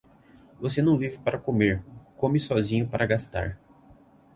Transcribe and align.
Você 0.59 0.81
não 0.81 0.97
vive 0.97 1.19
para 1.19 1.37
comer, 1.37 1.85
come 2.17 2.39
sozinho 2.39 2.87
para 2.87 3.05
gastar. 3.05 3.59